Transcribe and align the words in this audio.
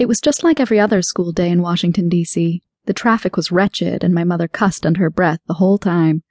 It 0.00 0.08
was 0.08 0.18
just 0.18 0.42
like 0.42 0.58
every 0.58 0.80
other 0.80 1.02
school 1.02 1.30
day 1.30 1.50
in 1.50 1.60
Washington, 1.60 2.08
D.C. 2.08 2.62
The 2.86 2.94
traffic 2.94 3.36
was 3.36 3.52
wretched, 3.52 4.02
and 4.02 4.14
my 4.14 4.24
mother 4.24 4.48
cussed 4.48 4.86
under 4.86 5.00
her 5.00 5.10
breath 5.10 5.40
the 5.46 5.60
whole 5.60 5.76
time. 5.76 6.22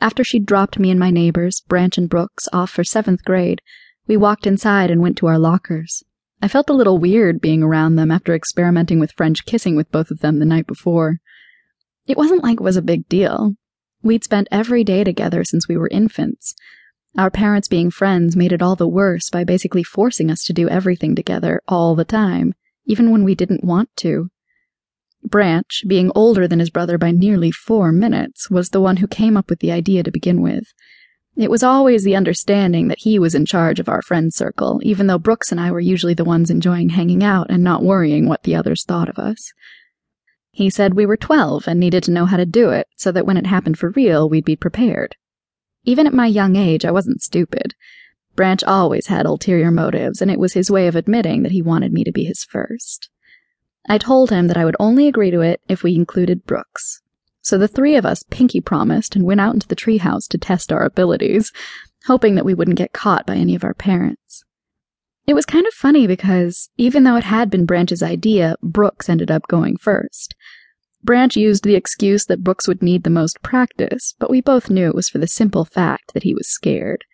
After 0.00 0.22
she'd 0.22 0.46
dropped 0.46 0.78
me 0.78 0.92
and 0.92 1.00
my 1.00 1.10
neighbors, 1.10 1.60
Branch 1.66 1.98
and 1.98 2.08
Brooks, 2.08 2.46
off 2.52 2.70
for 2.70 2.84
seventh 2.84 3.24
grade, 3.24 3.62
we 4.06 4.16
walked 4.16 4.46
inside 4.46 4.92
and 4.92 5.00
went 5.00 5.16
to 5.16 5.26
our 5.26 5.40
lockers. 5.40 6.04
I 6.40 6.46
felt 6.46 6.70
a 6.70 6.72
little 6.72 6.98
weird 6.98 7.40
being 7.40 7.64
around 7.64 7.96
them 7.96 8.12
after 8.12 8.32
experimenting 8.32 9.00
with 9.00 9.10
French 9.16 9.44
kissing 9.44 9.74
with 9.74 9.90
both 9.90 10.12
of 10.12 10.20
them 10.20 10.38
the 10.38 10.44
night 10.44 10.68
before. 10.68 11.18
It 12.06 12.16
wasn't 12.16 12.44
like 12.44 12.60
it 12.60 12.62
was 12.62 12.76
a 12.76 12.80
big 12.80 13.08
deal. 13.08 13.56
We'd 14.04 14.22
spent 14.22 14.46
every 14.52 14.84
day 14.84 15.02
together 15.02 15.42
since 15.42 15.66
we 15.66 15.76
were 15.76 15.88
infants. 15.88 16.54
Our 17.18 17.32
parents 17.32 17.66
being 17.66 17.90
friends 17.90 18.36
made 18.36 18.52
it 18.52 18.62
all 18.62 18.76
the 18.76 18.86
worse 18.86 19.30
by 19.30 19.42
basically 19.42 19.82
forcing 19.82 20.30
us 20.30 20.44
to 20.44 20.52
do 20.52 20.68
everything 20.68 21.16
together 21.16 21.60
all 21.66 21.96
the 21.96 22.04
time, 22.04 22.54
even 22.90 23.12
when 23.12 23.22
we 23.22 23.36
didn't 23.36 23.62
want 23.62 23.88
to. 23.94 24.28
Branch, 25.22 25.84
being 25.86 26.10
older 26.14 26.48
than 26.48 26.58
his 26.58 26.70
brother 26.70 26.98
by 26.98 27.12
nearly 27.12 27.52
four 27.52 27.92
minutes, 27.92 28.50
was 28.50 28.70
the 28.70 28.80
one 28.80 28.96
who 28.96 29.06
came 29.06 29.36
up 29.36 29.48
with 29.48 29.60
the 29.60 29.70
idea 29.70 30.02
to 30.02 30.10
begin 30.10 30.42
with. 30.42 30.64
It 31.36 31.50
was 31.50 31.62
always 31.62 32.02
the 32.02 32.16
understanding 32.16 32.88
that 32.88 33.02
he 33.02 33.18
was 33.18 33.34
in 33.34 33.46
charge 33.46 33.78
of 33.78 33.88
our 33.88 34.02
friend 34.02 34.34
circle, 34.34 34.80
even 34.82 35.06
though 35.06 35.18
Brooks 35.18 35.52
and 35.52 35.60
I 35.60 35.70
were 35.70 35.78
usually 35.80 36.14
the 36.14 36.24
ones 36.24 36.50
enjoying 36.50 36.90
hanging 36.90 37.22
out 37.22 37.46
and 37.48 37.62
not 37.62 37.84
worrying 37.84 38.28
what 38.28 38.42
the 38.42 38.56
others 38.56 38.84
thought 38.84 39.08
of 39.08 39.18
us. 39.18 39.52
He 40.50 40.68
said 40.68 40.94
we 40.94 41.06
were 41.06 41.16
12 41.16 41.68
and 41.68 41.78
needed 41.78 42.02
to 42.04 42.10
know 42.10 42.26
how 42.26 42.36
to 42.36 42.44
do 42.44 42.70
it 42.70 42.88
so 42.96 43.12
that 43.12 43.24
when 43.24 43.36
it 43.36 43.46
happened 43.46 43.78
for 43.78 43.90
real, 43.90 44.28
we'd 44.28 44.44
be 44.44 44.56
prepared. 44.56 45.14
Even 45.84 46.08
at 46.08 46.12
my 46.12 46.26
young 46.26 46.56
age, 46.56 46.84
I 46.84 46.90
wasn't 46.90 47.22
stupid. 47.22 47.74
Branch 48.40 48.64
always 48.64 49.08
had 49.08 49.26
ulterior 49.26 49.70
motives, 49.70 50.22
and 50.22 50.30
it 50.30 50.38
was 50.38 50.54
his 50.54 50.70
way 50.70 50.86
of 50.86 50.96
admitting 50.96 51.42
that 51.42 51.52
he 51.52 51.60
wanted 51.60 51.92
me 51.92 52.04
to 52.04 52.10
be 52.10 52.24
his 52.24 52.42
first. 52.42 53.10
I 53.86 53.98
told 53.98 54.30
him 54.30 54.46
that 54.46 54.56
I 54.56 54.64
would 54.64 54.76
only 54.80 55.06
agree 55.06 55.30
to 55.30 55.42
it 55.42 55.60
if 55.68 55.82
we 55.82 55.94
included 55.94 56.46
Brooks. 56.46 57.02
So 57.42 57.58
the 57.58 57.68
three 57.68 57.96
of 57.96 58.06
us 58.06 58.24
pinky 58.30 58.62
promised 58.62 59.14
and 59.14 59.26
went 59.26 59.42
out 59.42 59.52
into 59.52 59.68
the 59.68 59.76
treehouse 59.76 60.26
to 60.30 60.38
test 60.38 60.72
our 60.72 60.82
abilities, 60.84 61.52
hoping 62.06 62.34
that 62.34 62.46
we 62.46 62.54
wouldn't 62.54 62.78
get 62.78 62.94
caught 62.94 63.26
by 63.26 63.34
any 63.34 63.54
of 63.54 63.62
our 63.62 63.74
parents. 63.74 64.42
It 65.26 65.34
was 65.34 65.44
kind 65.44 65.66
of 65.66 65.74
funny 65.74 66.06
because, 66.06 66.70
even 66.78 67.04
though 67.04 67.16
it 67.16 67.24
had 67.24 67.50
been 67.50 67.66
Branch's 67.66 68.02
idea, 68.02 68.56
Brooks 68.62 69.10
ended 69.10 69.30
up 69.30 69.48
going 69.48 69.76
first. 69.76 70.34
Branch 71.04 71.36
used 71.36 71.62
the 71.62 71.74
excuse 71.74 72.24
that 72.24 72.42
Brooks 72.42 72.66
would 72.66 72.80
need 72.80 73.02
the 73.02 73.10
most 73.10 73.42
practice, 73.42 74.14
but 74.18 74.30
we 74.30 74.40
both 74.40 74.70
knew 74.70 74.86
it 74.86 74.94
was 74.94 75.10
for 75.10 75.18
the 75.18 75.28
simple 75.28 75.66
fact 75.66 76.14
that 76.14 76.22
he 76.22 76.32
was 76.32 76.48
scared. 76.48 77.04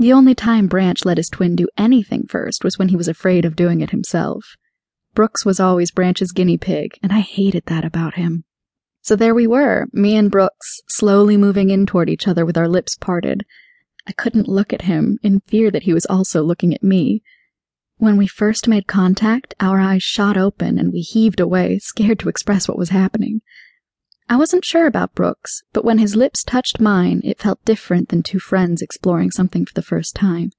The 0.00 0.12
only 0.12 0.34
time 0.34 0.68
Branch 0.68 1.04
let 1.04 1.16
his 1.16 1.28
twin 1.28 1.56
do 1.56 1.66
anything 1.76 2.26
first 2.28 2.62
was 2.62 2.78
when 2.78 2.88
he 2.88 2.96
was 2.96 3.08
afraid 3.08 3.44
of 3.44 3.56
doing 3.56 3.80
it 3.80 3.90
himself. 3.90 4.44
Brooks 5.12 5.44
was 5.44 5.58
always 5.58 5.90
Branch's 5.90 6.30
guinea 6.30 6.56
pig, 6.56 6.92
and 7.02 7.12
I 7.12 7.18
hated 7.18 7.64
that 7.66 7.84
about 7.84 8.14
him. 8.14 8.44
So 9.02 9.16
there 9.16 9.34
we 9.34 9.48
were, 9.48 9.86
me 9.92 10.16
and 10.16 10.30
Brooks, 10.30 10.80
slowly 10.88 11.36
moving 11.36 11.70
in 11.70 11.84
toward 11.84 12.08
each 12.08 12.28
other 12.28 12.46
with 12.46 12.56
our 12.56 12.68
lips 12.68 12.94
parted. 12.94 13.44
I 14.06 14.12
couldn't 14.12 14.48
look 14.48 14.72
at 14.72 14.82
him, 14.82 15.18
in 15.22 15.40
fear 15.40 15.70
that 15.72 15.82
he 15.82 15.92
was 15.92 16.06
also 16.06 16.42
looking 16.44 16.72
at 16.72 16.82
me. 16.84 17.22
When 17.96 18.16
we 18.16 18.28
first 18.28 18.68
made 18.68 18.86
contact, 18.86 19.54
our 19.58 19.80
eyes 19.80 20.04
shot 20.04 20.36
open 20.36 20.78
and 20.78 20.92
we 20.92 21.00
heaved 21.00 21.40
away, 21.40 21.80
scared 21.80 22.20
to 22.20 22.28
express 22.28 22.68
what 22.68 22.78
was 22.78 22.90
happening. 22.90 23.40
I 24.30 24.36
wasn't 24.36 24.64
sure 24.64 24.86
about 24.86 25.14
Brooks, 25.14 25.62
but 25.72 25.84
when 25.84 25.98
his 25.98 26.14
lips 26.14 26.44
touched 26.44 26.80
mine, 26.80 27.22
it 27.24 27.40
felt 27.40 27.64
different 27.64 28.10
than 28.10 28.22
two 28.22 28.38
friends 28.38 28.82
exploring 28.82 29.30
something 29.30 29.64
for 29.64 29.72
the 29.72 29.82
first 29.82 30.14
time. 30.14 30.50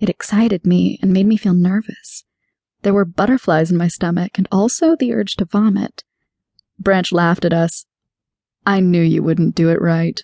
It 0.00 0.08
excited 0.08 0.66
me 0.66 0.98
and 1.00 1.12
made 1.12 1.26
me 1.26 1.36
feel 1.36 1.54
nervous. 1.54 2.24
There 2.82 2.94
were 2.94 3.04
butterflies 3.04 3.70
in 3.70 3.76
my 3.76 3.88
stomach 3.88 4.32
and 4.36 4.48
also 4.50 4.96
the 4.96 5.12
urge 5.12 5.36
to 5.36 5.44
vomit. 5.44 6.02
Branch 6.78 7.12
laughed 7.12 7.44
at 7.44 7.52
us. 7.52 7.86
I 8.66 8.80
knew 8.80 9.02
you 9.02 9.22
wouldn't 9.22 9.54
do 9.54 9.68
it 9.70 9.80
right. 9.80 10.20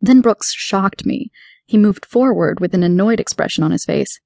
Then 0.00 0.20
Brooks 0.20 0.52
shocked 0.52 1.06
me. 1.06 1.30
He 1.64 1.78
moved 1.78 2.06
forward 2.06 2.60
with 2.60 2.74
an 2.74 2.82
annoyed 2.82 3.20
expression 3.20 3.64
on 3.64 3.70
his 3.70 3.84
face. 3.84 4.20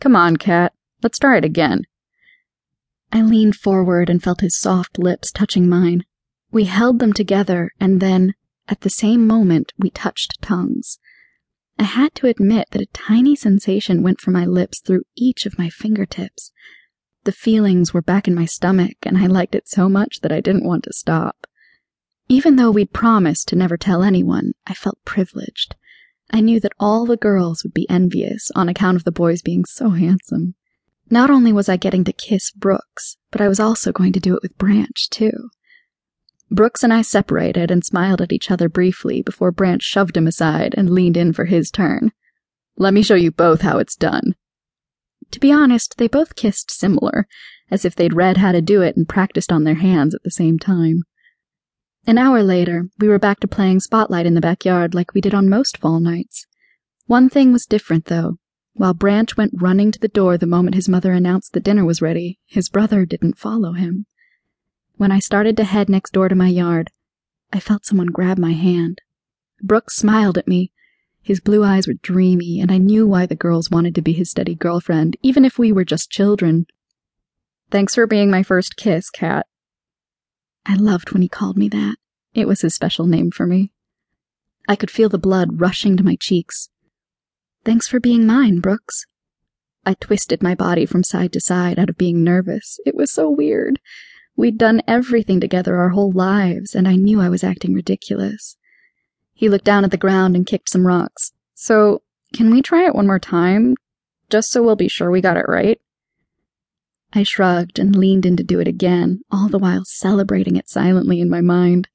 Come 0.00 0.16
on, 0.16 0.36
Kat. 0.36 0.72
Let's 1.02 1.18
try 1.18 1.36
it 1.36 1.44
again. 1.44 1.82
I 3.12 3.20
leaned 3.20 3.56
forward 3.56 4.08
and 4.08 4.22
felt 4.22 4.40
his 4.40 4.58
soft 4.58 4.98
lips 4.98 5.30
touching 5.30 5.68
mine. 5.68 6.04
We 6.52 6.64
held 6.64 6.98
them 6.98 7.14
together, 7.14 7.72
and 7.80 7.98
then, 7.98 8.34
at 8.68 8.82
the 8.82 8.90
same 8.90 9.26
moment, 9.26 9.72
we 9.78 9.88
touched 9.88 10.42
tongues. 10.42 10.98
I 11.78 11.84
had 11.84 12.14
to 12.16 12.26
admit 12.26 12.68
that 12.70 12.82
a 12.82 12.86
tiny 12.92 13.34
sensation 13.34 14.02
went 14.02 14.20
from 14.20 14.34
my 14.34 14.44
lips 14.44 14.78
through 14.78 15.04
each 15.16 15.46
of 15.46 15.58
my 15.58 15.70
fingertips. 15.70 16.52
The 17.24 17.32
feelings 17.32 17.94
were 17.94 18.02
back 18.02 18.28
in 18.28 18.34
my 18.34 18.44
stomach, 18.44 18.96
and 19.02 19.16
I 19.16 19.26
liked 19.26 19.54
it 19.54 19.66
so 19.66 19.88
much 19.88 20.20
that 20.20 20.30
I 20.30 20.42
didn't 20.42 20.66
want 20.66 20.84
to 20.84 20.92
stop. 20.92 21.46
Even 22.28 22.56
though 22.56 22.70
we'd 22.70 22.92
promised 22.92 23.48
to 23.48 23.56
never 23.56 23.78
tell 23.78 24.02
anyone, 24.02 24.52
I 24.66 24.74
felt 24.74 25.04
privileged. 25.06 25.74
I 26.30 26.40
knew 26.40 26.60
that 26.60 26.72
all 26.78 27.06
the 27.06 27.16
girls 27.16 27.62
would 27.64 27.72
be 27.72 27.88
envious 27.88 28.50
on 28.54 28.68
account 28.68 28.96
of 28.96 29.04
the 29.04 29.10
boys 29.10 29.40
being 29.40 29.64
so 29.64 29.90
handsome. 29.90 30.54
Not 31.08 31.30
only 31.30 31.52
was 31.52 31.70
I 31.70 31.76
getting 31.78 32.04
to 32.04 32.12
kiss 32.12 32.50
Brooks, 32.50 33.16
but 33.30 33.40
I 33.40 33.48
was 33.48 33.60
also 33.60 33.90
going 33.90 34.12
to 34.12 34.20
do 34.20 34.34
it 34.36 34.42
with 34.42 34.58
Branch, 34.58 35.08
too. 35.08 35.50
Brooks 36.52 36.84
and 36.84 36.92
I 36.92 37.02
separated 37.02 37.70
and 37.70 37.84
smiled 37.84 38.20
at 38.20 38.32
each 38.32 38.50
other 38.50 38.68
briefly 38.68 39.22
before 39.22 39.50
Branch 39.50 39.82
shoved 39.82 40.16
him 40.16 40.26
aside 40.26 40.74
and 40.76 40.90
leaned 40.90 41.16
in 41.16 41.32
for 41.32 41.46
his 41.46 41.70
turn. 41.70 42.12
Let 42.76 42.94
me 42.94 43.02
show 43.02 43.14
you 43.14 43.30
both 43.30 43.62
how 43.62 43.78
it's 43.78 43.96
done, 43.96 44.34
to 45.32 45.40
be 45.40 45.50
honest, 45.50 45.96
they 45.96 46.08
both 46.08 46.36
kissed 46.36 46.70
similar, 46.70 47.26
as 47.70 47.84
if 47.84 47.96
they'd 47.96 48.14
read 48.14 48.36
how 48.36 48.52
to 48.52 48.60
do 48.60 48.82
it 48.82 48.96
and 48.96 49.08
practiced 49.08 49.50
on 49.50 49.64
their 49.64 49.76
hands 49.76 50.14
at 50.14 50.22
the 50.22 50.30
same 50.30 50.58
time. 50.58 51.02
An 52.06 52.18
hour 52.18 52.42
later, 52.42 52.88
we 52.98 53.08
were 53.08 53.18
back 53.18 53.40
to 53.40 53.48
playing 53.48 53.80
Spotlight 53.80 54.26
in 54.26 54.34
the 54.34 54.40
backyard 54.40 54.94
like 54.94 55.14
we 55.14 55.20
did 55.20 55.34
on 55.34 55.48
most 55.48 55.78
fall 55.78 56.00
nights. 56.00 56.46
One 57.06 57.30
thing 57.30 57.52
was 57.52 57.64
different, 57.64 58.06
though. 58.06 58.36
While 58.74 58.94
Branch 58.94 59.36
went 59.36 59.60
running 59.60 59.90
to 59.92 59.98
the 59.98 60.08
door 60.08 60.36
the 60.36 60.46
moment 60.46 60.74
his 60.74 60.88
mother 60.88 61.12
announced 61.12 61.52
that 61.52 61.64
dinner 61.64 61.84
was 61.84 62.02
ready, 62.02 62.38
his 62.46 62.68
brother 62.68 63.06
didn't 63.06 63.38
follow 63.38 63.72
him. 63.72 64.06
When 64.96 65.12
I 65.12 65.18
started 65.18 65.56
to 65.56 65.64
head 65.64 65.88
next 65.88 66.12
door 66.12 66.28
to 66.28 66.34
my 66.34 66.48
yard, 66.48 66.90
I 67.52 67.60
felt 67.60 67.84
someone 67.84 68.08
grab 68.08 68.38
my 68.38 68.52
hand. 68.52 69.00
Brooks 69.62 69.96
smiled 69.96 70.38
at 70.38 70.48
me, 70.48 70.72
his 71.22 71.40
blue 71.40 71.62
eyes 71.62 71.86
were 71.86 71.94
dreamy, 71.94 72.60
and 72.60 72.72
I 72.72 72.78
knew 72.78 73.06
why 73.06 73.26
the 73.26 73.36
girls 73.36 73.70
wanted 73.70 73.94
to 73.94 74.02
be 74.02 74.12
his 74.12 74.30
steady 74.30 74.56
girlfriend, 74.56 75.16
even 75.22 75.44
if 75.44 75.56
we 75.56 75.70
were 75.72 75.84
just 75.84 76.10
children. 76.10 76.66
Thanks 77.70 77.94
for 77.94 78.08
being 78.08 78.30
my 78.30 78.42
first 78.42 78.76
kiss, 78.76 79.08
Kat. 79.08 79.46
I 80.66 80.74
loved 80.74 81.12
when 81.12 81.22
he 81.22 81.28
called 81.28 81.56
me 81.56 81.68
that. 81.68 81.96
It 82.34 82.48
was 82.48 82.62
his 82.62 82.74
special 82.74 83.06
name 83.06 83.30
for 83.30 83.46
me. 83.46 83.72
I 84.68 84.74
could 84.74 84.90
feel 84.90 85.08
the 85.08 85.18
blood 85.18 85.60
rushing 85.60 85.96
to 85.96 86.04
my 86.04 86.16
cheeks. 86.20 86.70
Thanks 87.64 87.86
for 87.86 88.00
being 88.00 88.26
mine, 88.26 88.58
Brooks. 88.58 89.04
I 89.86 89.94
twisted 89.94 90.42
my 90.42 90.54
body 90.54 90.86
from 90.86 91.04
side 91.04 91.32
to 91.34 91.40
side 91.40 91.78
out 91.78 91.88
of 91.88 91.96
being 91.96 92.24
nervous. 92.24 92.78
It 92.84 92.96
was 92.96 93.12
so 93.12 93.30
weird. 93.30 93.80
We'd 94.36 94.58
done 94.58 94.82
everything 94.88 95.40
together 95.40 95.76
our 95.76 95.90
whole 95.90 96.12
lives, 96.12 96.74
and 96.74 96.88
I 96.88 96.96
knew 96.96 97.20
I 97.20 97.28
was 97.28 97.44
acting 97.44 97.74
ridiculous. 97.74 98.56
He 99.32 99.48
looked 99.48 99.64
down 99.64 99.84
at 99.84 99.90
the 99.90 99.96
ground 99.96 100.34
and 100.34 100.46
kicked 100.46 100.70
some 100.70 100.86
rocks. 100.86 101.32
So, 101.54 102.02
can 102.34 102.50
we 102.50 102.62
try 102.62 102.86
it 102.86 102.94
one 102.94 103.06
more 103.06 103.18
time? 103.18 103.76
Just 104.30 104.50
so 104.50 104.62
we'll 104.62 104.76
be 104.76 104.88
sure 104.88 105.10
we 105.10 105.20
got 105.20 105.36
it 105.36 105.44
right? 105.48 105.80
I 107.12 107.22
shrugged 107.24 107.78
and 107.78 107.94
leaned 107.94 108.24
in 108.24 108.36
to 108.36 108.42
do 108.42 108.58
it 108.58 108.66
again, 108.66 109.20
all 109.30 109.48
the 109.48 109.58
while 109.58 109.84
celebrating 109.84 110.56
it 110.56 110.70
silently 110.70 111.20
in 111.20 111.28
my 111.28 111.42
mind. 111.42 111.88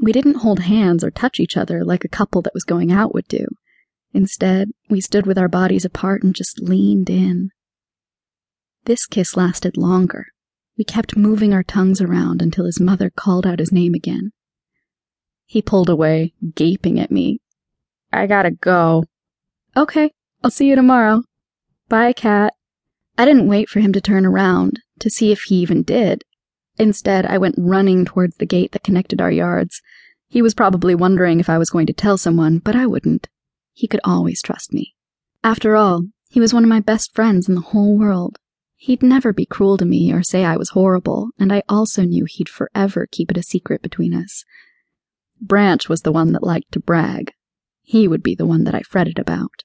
We 0.00 0.12
didn't 0.12 0.36
hold 0.36 0.60
hands 0.60 1.02
or 1.02 1.10
touch 1.10 1.40
each 1.40 1.56
other 1.56 1.82
like 1.82 2.04
a 2.04 2.08
couple 2.08 2.42
that 2.42 2.52
was 2.52 2.64
going 2.64 2.92
out 2.92 3.14
would 3.14 3.28
do. 3.28 3.46
Instead, 4.12 4.72
we 4.90 5.00
stood 5.00 5.26
with 5.26 5.38
our 5.38 5.48
bodies 5.48 5.86
apart 5.86 6.22
and 6.22 6.34
just 6.34 6.60
leaned 6.60 7.08
in. 7.08 7.50
This 8.84 9.06
kiss 9.06 9.36
lasted 9.36 9.78
longer. 9.78 10.26
We 10.78 10.84
kept 10.84 11.16
moving 11.16 11.54
our 11.54 11.62
tongues 11.62 12.00
around 12.00 12.42
until 12.42 12.66
his 12.66 12.80
mother 12.80 13.10
called 13.10 13.46
out 13.46 13.58
his 13.58 13.72
name 13.72 13.94
again. 13.94 14.32
He 15.46 15.62
pulled 15.62 15.88
away, 15.88 16.34
gaping 16.54 17.00
at 17.00 17.10
me. 17.10 17.40
I 18.12 18.26
gotta 18.26 18.50
go. 18.50 19.04
Okay, 19.76 20.10
I'll 20.42 20.50
see 20.50 20.68
you 20.68 20.76
tomorrow. 20.76 21.22
Bye, 21.88 22.12
Kat. 22.12 22.52
I 23.16 23.24
didn't 23.24 23.48
wait 23.48 23.68
for 23.68 23.80
him 23.80 23.92
to 23.92 24.00
turn 24.00 24.26
around 24.26 24.80
to 25.00 25.08
see 25.08 25.32
if 25.32 25.42
he 25.42 25.56
even 25.56 25.82
did. 25.82 26.24
Instead, 26.78 27.24
I 27.24 27.38
went 27.38 27.54
running 27.58 28.04
towards 28.04 28.36
the 28.36 28.46
gate 28.46 28.72
that 28.72 28.82
connected 28.82 29.20
our 29.20 29.30
yards. 29.30 29.80
He 30.28 30.42
was 30.42 30.54
probably 30.54 30.94
wondering 30.94 31.40
if 31.40 31.48
I 31.48 31.58
was 31.58 31.70
going 31.70 31.86
to 31.86 31.92
tell 31.92 32.18
someone, 32.18 32.58
but 32.58 32.76
I 32.76 32.86
wouldn't. 32.86 33.28
He 33.72 33.86
could 33.86 34.00
always 34.04 34.42
trust 34.42 34.72
me. 34.72 34.94
After 35.42 35.76
all, 35.76 36.02
he 36.28 36.40
was 36.40 36.52
one 36.52 36.64
of 36.64 36.68
my 36.68 36.80
best 36.80 37.14
friends 37.14 37.48
in 37.48 37.54
the 37.54 37.60
whole 37.60 37.96
world. 37.96 38.38
He'd 38.76 39.02
never 39.02 39.32
be 39.32 39.46
cruel 39.46 39.76
to 39.78 39.84
me 39.84 40.12
or 40.12 40.22
say 40.22 40.44
I 40.44 40.56
was 40.56 40.70
horrible, 40.70 41.30
and 41.38 41.52
I 41.52 41.62
also 41.68 42.02
knew 42.02 42.26
he'd 42.28 42.48
forever 42.48 43.06
keep 43.10 43.30
it 43.30 43.38
a 43.38 43.42
secret 43.42 43.82
between 43.82 44.14
us. 44.14 44.44
Branch 45.40 45.88
was 45.88 46.02
the 46.02 46.12
one 46.12 46.32
that 46.32 46.42
liked 46.42 46.72
to 46.72 46.80
brag. 46.80 47.32
He 47.82 48.06
would 48.06 48.22
be 48.22 48.34
the 48.34 48.46
one 48.46 48.64
that 48.64 48.74
I 48.74 48.82
fretted 48.82 49.18
about. 49.18 49.62